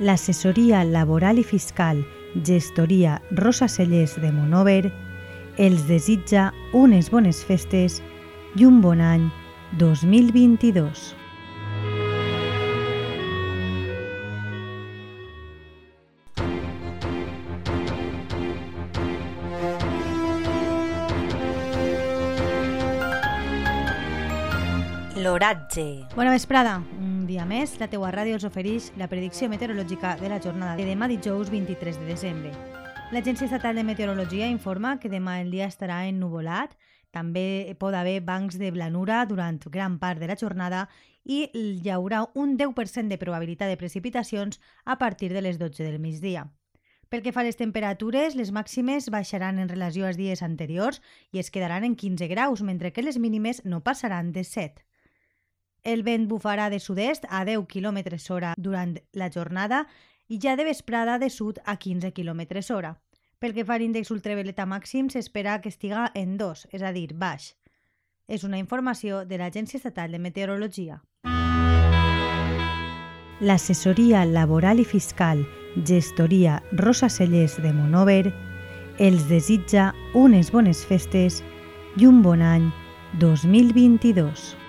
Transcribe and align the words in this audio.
l'assessoria 0.00 0.84
laboral 0.84 1.38
i 1.38 1.44
fiscal 1.44 2.02
Gestoria 2.42 3.20
Rosa 3.30 3.68
Cellers 3.68 4.16
de 4.20 4.32
Monover 4.32 4.92
els 5.58 5.86
desitja 5.86 6.50
unes 6.74 7.10
bones 7.10 7.44
festes 7.46 8.00
i 8.58 8.66
un 8.66 8.80
bon 8.82 9.00
any 9.00 9.28
2022. 9.78 11.23
L'oratge. 25.24 26.04
Bona 26.12 26.32
vesprada. 26.34 26.82
Un 27.00 27.22
dia 27.24 27.46
més, 27.48 27.78
la 27.80 27.86
teua 27.88 28.10
ràdio 28.12 28.36
us 28.36 28.44
ofereix 28.44 28.90
la 29.00 29.06
predicció 29.08 29.46
meteorològica 29.48 30.18
de 30.20 30.28
la 30.28 30.36
jornada 30.36 30.74
de 30.76 30.84
demà 30.84 31.08
dijous 31.08 31.48
23 31.48 31.96
de 32.02 32.08
desembre. 32.10 32.50
L'Agència 33.14 33.46
Estatal 33.48 33.80
de 33.80 33.86
Meteorologia 33.88 34.50
informa 34.52 34.98
que 35.00 35.08
demà 35.08 35.38
el 35.40 35.48
dia 35.54 35.70
estarà 35.70 36.02
ennuvolat, 36.10 36.76
també 37.08 37.72
pot 37.80 37.96
haver 37.96 38.18
bancs 38.20 38.60
de 38.60 38.68
blanura 38.74 39.22
durant 39.24 39.62
gran 39.72 39.96
part 40.02 40.20
de 40.20 40.28
la 40.28 40.36
jornada 40.36 40.84
i 41.24 41.46
hi 41.56 41.88
haurà 41.88 42.26
un 42.34 42.58
10% 42.60 43.08
de 43.08 43.22
probabilitat 43.24 43.72
de 43.72 43.80
precipitacions 43.80 44.60
a 44.84 44.98
partir 44.98 45.32
de 45.32 45.40
les 45.40 45.56
12 45.56 45.88
del 45.88 46.00
migdia. 46.04 46.50
Pel 47.08 47.24
que 47.24 47.32
fa 47.32 47.40
a 47.40 47.48
les 47.48 47.56
temperatures, 47.56 48.36
les 48.36 48.52
màximes 48.52 49.08
baixaran 49.08 49.56
en 49.56 49.72
relació 49.72 50.04
als 50.04 50.20
dies 50.20 50.44
anteriors 50.44 51.00
i 51.32 51.40
es 51.40 51.48
quedaran 51.48 51.84
en 51.84 51.96
15 51.96 52.28
graus, 52.28 52.60
mentre 52.60 52.92
que 52.92 53.00
les 53.00 53.16
mínimes 53.16 53.64
no 53.64 53.80
passaran 53.80 54.34
de 54.36 54.44
7. 54.44 54.84
El 55.84 56.02
vent 56.02 56.24
bufarà 56.28 56.70
de 56.72 56.80
sud-est 56.80 57.26
a 57.28 57.44
10 57.44 57.66
km 57.68 57.98
hora 58.32 58.54
durant 58.56 58.96
la 59.12 59.28
jornada 59.30 59.84
i 60.28 60.38
ja 60.40 60.56
de 60.56 60.64
vesprada 60.64 61.18
de 61.18 61.28
sud 61.28 61.60
a 61.64 61.76
15 61.76 62.12
km 62.16 62.40
hora. 62.72 62.94
Pel 63.38 63.52
que 63.52 63.66
fa 63.68 63.76
a 63.76 63.82
l'índex 63.82 64.10
ultravioleta 64.10 64.64
màxim, 64.64 65.10
s'espera 65.12 65.60
que 65.60 65.68
estiga 65.68 66.06
en 66.14 66.38
2, 66.40 66.68
és 66.72 66.82
a 66.82 66.92
dir, 66.96 67.12
baix. 67.12 67.52
És 68.26 68.44
una 68.48 68.56
informació 68.56 69.26
de 69.28 69.36
l'Agència 69.36 69.76
Estatal 69.76 70.16
de 70.16 70.18
Meteorologia. 70.18 71.02
L'assessoria 73.44 74.24
laboral 74.24 74.80
i 74.80 74.88
fiscal 74.88 75.44
Gestoria 75.84 76.62
Rosa 76.72 77.10
Cellers 77.10 77.60
de 77.60 77.74
Monover 77.76 78.32
els 78.98 79.28
desitja 79.28 79.92
unes 80.14 80.48
bones 80.54 80.84
festes 80.86 81.42
i 82.00 82.06
un 82.08 82.22
bon 82.22 82.40
any 82.40 82.70
2022. 83.20 84.63